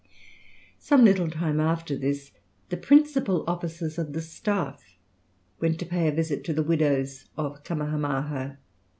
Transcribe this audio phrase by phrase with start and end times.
[0.79, 2.31] Some little time after this,
[2.69, 4.97] the principal officers of the staff
[5.59, 8.57] went to pay a visit to the widows of Kamahamaha.